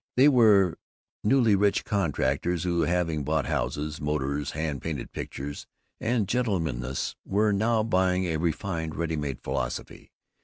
[0.17, 0.79] They were
[1.23, 5.67] newly rich contractors who, having bought houses, motors, hand painted pictures,
[5.99, 10.11] and gentlemanliness, were now buying a refined ready made philosophy.